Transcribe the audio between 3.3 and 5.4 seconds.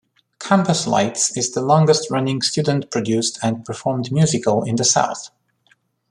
and performed musical in the South.